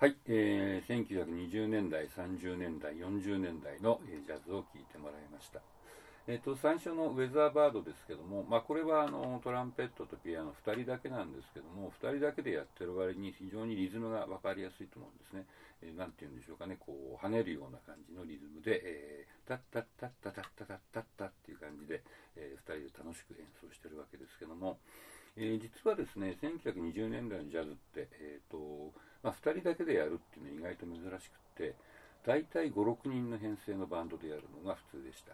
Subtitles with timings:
[0.00, 5.58] はい、えー、1920年代、30年代、40年代の、えジャズを聴いてもらいました。
[6.28, 15.46] えー、と最初のウェザーバードですけども、まあ、これはあのトランペットとピアノ2人だけなんですけども、2人だけでやってる割に非常にリズムが分かりやすいと思うんですね。
[15.82, 22.04] えーて言うんでしょうかね、こう跳ねるような感じのリズムで、えー、タッタッタッタッタッタタッタッタっていう感じで、
[22.36, 24.78] え2人で楽しく演奏してるわけですけども、
[25.36, 31.74] えー実はですね、1920年代のジャズって、えーとまあ、2人だけでやるっていうのは意外と珍しくって、
[32.26, 35.32] 大体5、6人の編成のバンドでやるのが普通でした。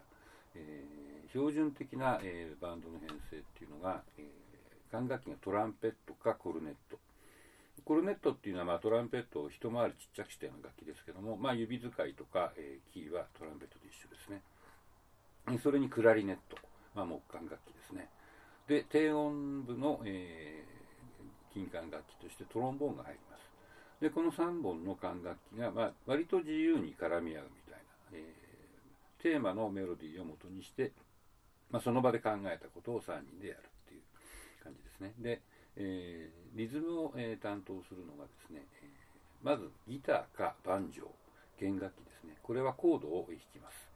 [0.55, 4.45] えー標準的な、えーバンドの編成っていうのが、えー
[4.91, 6.97] 管楽器がトランペットかコルネット。
[7.83, 14.41] コルネットっていうのは、まあ、トランペットを一回りちっちゃくしたような楽器ですけども、まあ、指使いとか、えキーはトランペットと一緒ですね。
[15.61, 16.57] それにクラリネット、
[16.95, 18.09] まあ、木管楽器ですね。
[18.67, 20.75] で、低音部の、えー
[21.55, 23.41] 金管楽器としてトロンボーンが入ります。
[24.01, 27.79] で、この3本の管楽器が、まあ、割と自由に絡み合うみたいな、
[28.11, 30.91] えーテーマのメロディーを元にして、
[31.71, 34.01] まあ、その場で考えたことを3人でやるっていう
[34.63, 35.13] 感じですね。
[35.17, 35.41] で、
[35.77, 38.89] えーリズムを、え担当するのがですね、え
[39.41, 41.07] まずギターかバンジョー、
[41.59, 42.37] 弦楽器ですね。
[42.43, 43.89] これはコードを弾きます。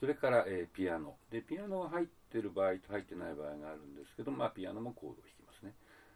[0.00, 1.16] それから、えピアノ。
[1.30, 5.74] で、ピアノが入ってる場合と入ってない場合があるんですけど、まあ、ピアノもコードを弾きますね。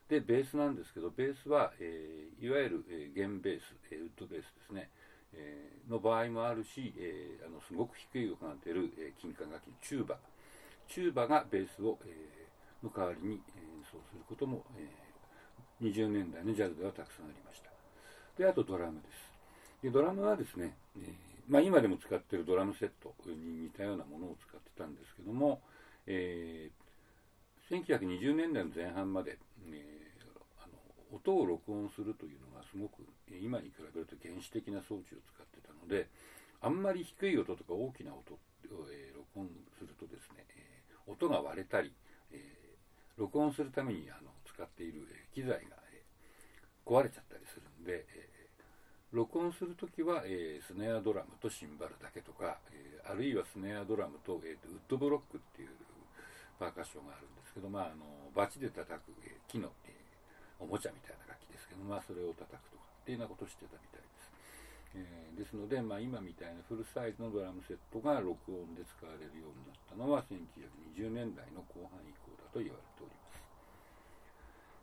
[0.08, 4.91] で、ベースなんですけど、ベースは、えーいわゆる、えー弦ベース、えーウッドベースですね。
[5.34, 10.16] えーの場合もあるし、えーあのすごく低い音が出る、えー金管楽器チューバ。
[10.89, 13.41] チューバがベースを、えーの代わりに演
[13.91, 15.08] 奏することも、えー
[15.80, 17.70] 20年代のジャズではたくさんありました。
[18.36, 19.28] で、あとドラムです。
[19.83, 21.12] でドラムはですね、えー
[21.48, 25.61] まあ、今でも使っているドラムセットに似たようなものを使ってたんですけども、
[26.11, 26.78] えー
[27.69, 29.39] 1920年代の前半まで、
[29.70, 30.09] えー
[30.64, 30.78] あの
[31.14, 36.09] 音を録音するというのがすごく今に比べると原始的な装置を使ってたので
[36.61, 38.39] あんまり低い音とか大きな音を、
[38.91, 39.48] えー録音
[39.79, 41.92] するとですね、えー音が割れたり、
[42.33, 55.69] えー録音するためにあの使っている、え機材が、えー壊れちゃったりするんで、えー録音するときは、えースネアドラムとシンバルだけとか、えーあるいはスネアドラムと,、えーとウッドブロックっていう
[56.58, 58.05] パーカッションがあるんですけど、まあ、あの
[58.35, 59.14] バチで叩く、
[59.48, 59.98] 木の、えー
[60.58, 64.27] おもちゃみたいな楽器ですけど、まあ、それを叩くとかっていうようなことをしてたみたいです。
[64.98, 73.39] えーですので、まあ、今みたいなフルサイズのドラムセットが録音で使われるようになったのは1920年代の後半以降だと言われております。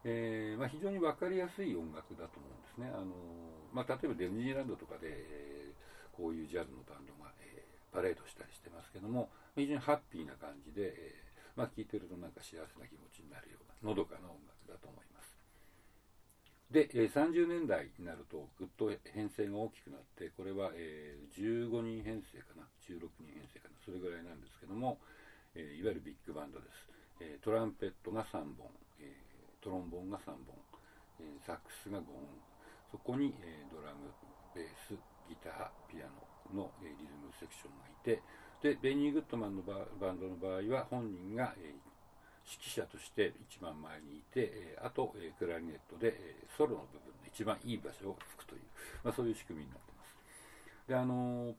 [0.07, 2.87] えーまあ、非常に分かりやすい音楽だと思うんですね。
[2.95, 3.11] あの
[3.75, 5.75] まあ、例えばディズニーランドとかで、えー
[6.15, 11.24] こういうジャズのバンドが、えーパレードしたりしてますけども、非常にハッピーな感じで、え
[11.55, 15.35] まあ、聴いてるとなんか幸せな気持ちになるような、のどかな音楽だと思います。
[16.71, 24.99] で、え30年代になるとぐっと編成が大きくなってこれは、え15人編成かな16人編成かなそれぐらいなんですけども、
[25.55, 26.89] えいわゆるビッグバンドです、
[27.21, 28.67] えトランペットが3本、
[28.99, 29.15] え
[29.61, 30.57] トロンボーンが3本、
[31.21, 32.27] えサックスが5本
[32.91, 34.11] そこに、えドラム
[34.53, 34.97] ベース
[35.29, 36.09] ギターピア
[36.51, 38.21] ノの、えリズムセクションがいて
[38.65, 41.73] でベニー・グッドマンのババンドの場合は本人が、えー
[42.47, 48.61] 指揮者として一番前にいて、えーあと、えークラリネットで、えーソロの部分で一番いい場所を吹くという、
[49.03, 50.17] まあ、そういう仕組みになってます。
[50.87, 51.53] であのー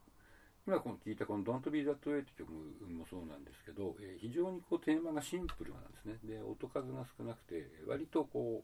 [0.67, 2.51] 今この聞いたこの Don't Be That Way という曲
[2.91, 6.19] もそうなんですけど、えー非常にこうテーマがシンプルなんですね。
[6.25, 8.63] で、音数が少なくて、割とこ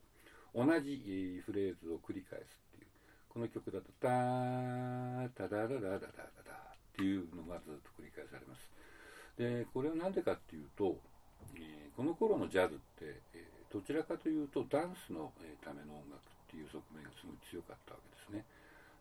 [0.53, 2.87] う、同じフレーズを繰り返すっていう。
[3.29, 6.07] この曲だと、ター、タダダダダダダ
[6.43, 8.69] ダっていうのがずっと繰り返されます。
[9.37, 10.97] で、これは何でかっていうと、
[11.55, 17.99] えーこの頃のジャズって、えーどちらかというとダンスの、えための音楽っていう側面がすごい強かったわ
[18.29, 18.45] けですね。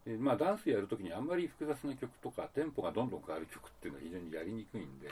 [0.06, 5.08] でまあ、ダンスやるときにあんまり複雑な曲とかテンポがどんどん変わる曲っていうのは非常にやりにくいんで、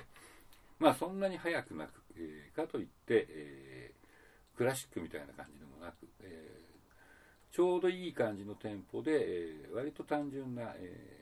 [0.78, 11.19] まあ、そんなに速くなく、えーかといって、えークラシックみたいな感じでもなく、えーちょうどいい感じのテンポで、え割と単純な、えー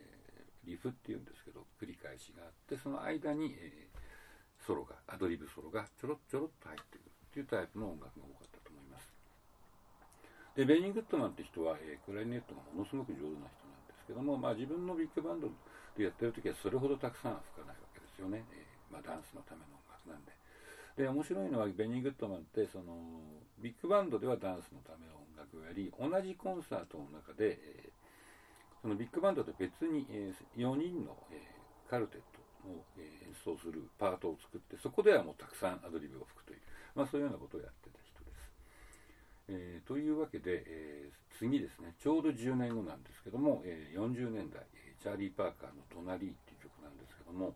[0.69, 4.09] リフっていうんですけど繰り返しがあってその間に、えー
[4.67, 9.09] ソロがアドリブソロがちょろちょろっと入ってくるっていうタイプの音楽が多かったと思います。
[10.57, 15.49] でベニー・グッドマンって人は、えークラリネットがものすごく上手な人なんですけども、まあ、自分のビッグバンド
[15.97, 20.37] でやってる時はそれほどたくさんは吹かないわけですよね、えーまあ、ダンスのための音楽なんで。
[20.99, 22.99] で面白いのはベニー・グッドマンってその
[23.63, 27.88] ビッグバンドではダンスのための音楽をやり同じコンサートの中で、えー
[28.83, 31.59] そのビッグバンドと別に、え4人の、えー
[31.89, 36.61] カルテットを、えー演奏するパートを作ってそこではもうたくさんアドリブを吹くという、
[36.95, 38.49] まあ、そういうようなことをやってた人です。
[39.49, 44.65] えー、というわけで、えー、次ですね、ちょうど10年後なんですけども、えー、40年代、
[45.01, 47.55] チャーリー・パーカーの隣っていう曲なんですけども、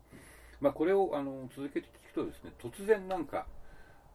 [0.61, 3.45] まあ、これをあの続けて聞くとですね、突然なんか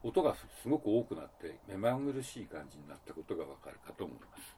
[0.03, 4.57] 音がすごく多くなって目まぐるしい感じになったことがわかるかと思います。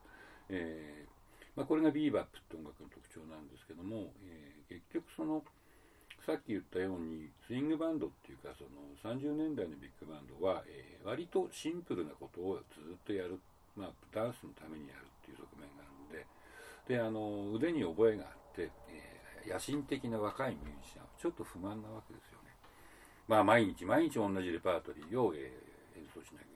[0.49, 1.20] えー
[1.55, 5.43] まあ、これがビーバップって音楽の特徴なんですけども、えー、結局その
[6.25, 13.39] さっき言ったようにスイングバンドっていうかその30年代のビッグバンドは、えー、割とシンプルなことをずっとやる、
[13.75, 16.25] まあ、ダンスのためにやるっていう側面があるので
[16.87, 22.53] であの腕に覚えがあって、えー、野心的な若いミュージシャンはちょっと不満なわけですよね。
[23.27, 26.50] まあ毎日毎日同じレパートリーを、えー、演奏しなきゃ。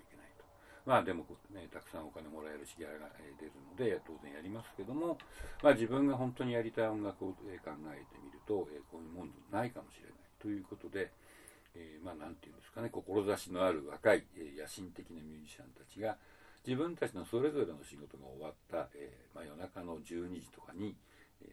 [0.86, 3.10] まあでもね、たくさんお金もらえるしギャラが
[3.40, 5.18] 出るので当然やりますけども、
[5.64, 7.66] まあ自分が本当にやりたい音楽を考えて
[8.24, 11.12] みると、えこういうもんじゃないかもしれないということで、
[11.74, 16.18] えー、まあ何て言うんですかね、志のある若い、え野心的なミュージシャンたちが
[16.66, 20.96] 自分たちのそれぞれの仕事が終わった、えー、まあ、夜中の12時とかに、
[21.42, 21.50] え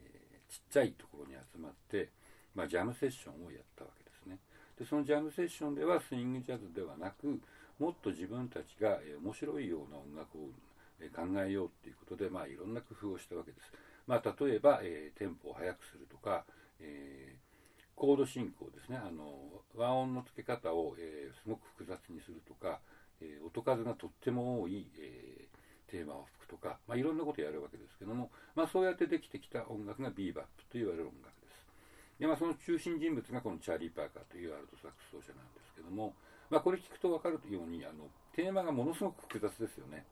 [0.52, 2.10] ちっちゃいところに集まって、
[2.54, 4.38] まあ、ジャムセッションをやったわけですね。
[4.78, 7.40] でそのジャムセッションではスイングジャズではなく
[7.78, 10.48] もっと自分たちが、面白いような音楽を、
[11.16, 13.72] 考えようっていうことで、まあ、いろんな工夫をしたわけです。
[14.06, 16.44] まあ、例えば、えテンポを速くするとか、
[16.78, 17.36] え
[17.96, 22.80] コード進行ですねあの和音の付け方を、えすごく複雑にするとか、
[23.20, 25.48] え音数がとっても多い、え
[25.92, 31.60] テーマを吹くとか、まあ、いろんなことをやるわけですけども、まあ、そうやってできてきた音楽がビーバップと言われる音楽です。
[32.18, 36.14] でまあ、その中心人物がこのチャーリー・パーカーというアルトサックス奏者なんですけども、
[36.52, 38.04] まあ、これ聞くと分かるようにあの
[38.36, 40.04] テーマがものすごく複雑ですよね。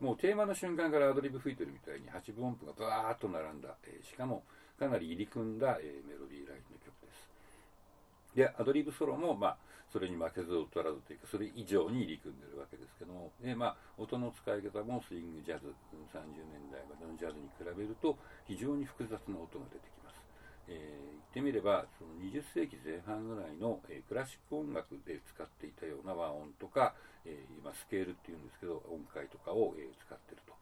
[0.00, 4.42] もうテーマの瞬間からアドリブ吹いてるみたいに8分音符がバーッと並んだ、えー、しかも
[4.76, 7.30] かなり入り組んだ、えー、メロディーラインの曲です。
[8.34, 9.56] で、アドリブソロも、まあ、
[9.92, 15.70] それに負けず劣らずというか、それ以上に入り組んでるわけですけども、でまあ、音の使い方もスイングジャズ、
[16.10, 18.18] 30年代までのジャズに比べると、
[18.50, 20.03] 非常に複雑な音が出てきます。
[20.68, 26.94] えー、言ってみれば、その20世紀前半ぐらいの、えー、クラシック音楽で使っていたような和音とか、
[27.24, 30.54] えー、今スケールっていうんですけど、音階とかを、え使ってると。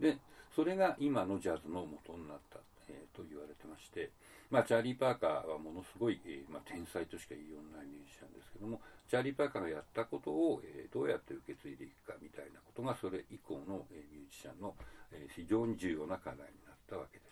[0.00, 0.18] で、
[0.54, 2.58] それが今のジャズの元になった
[2.88, 4.10] え、と言われてまして、
[4.50, 14.74] まあ、チャーリー・パーカーはものすごい、え、まあ、天才としか言いようないミュージシャンですけどもチャーリー・パーカーがやったことを、え、どうやって受け継いでいくかみたいなことがそれ以降の、えミュージシャンの、
[15.12, 17.24] え非常に重要な課題になったわけで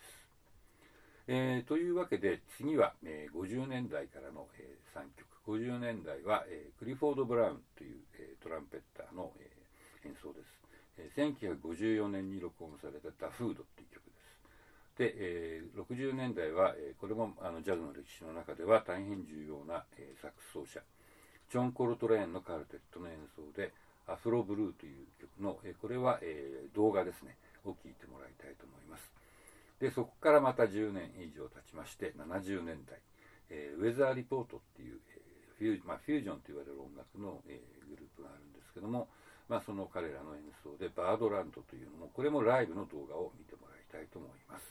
[1.27, 5.27] えというわけで次は、え50年代からの、え3曲。
[5.47, 9.49] 50年代は、えクリフォード・ブラウンという、えトランペッターの、え
[10.07, 10.61] 演奏です。
[10.97, 14.97] え1954年に録音された「ダ・フード」っていう曲です。
[14.97, 20.81] で、えー、60年代は、えー、これもあのジャズの歴史の中では大変重要な、えー、サックス奏者。
[21.49, 23.73] ジョン・コルトレーンのカルテットの演奏で
[24.07, 27.37] 「アフロブルー」という曲の、えこれは、え動画ですね。
[27.65, 29.20] を聴いてもらいたいと思います。
[29.81, 33.01] でそこからまた10年以上経ちまして70年代、
[33.49, 35.21] えウェザーリポートっていう、え
[35.57, 39.09] フューまあ、フュージョンと言われる音楽の、えグループがあるんですけども、
[39.49, 44.63] まあ、その彼らの演奏でバードランドというのもこれもライブの動画を見てもらいたいと思います。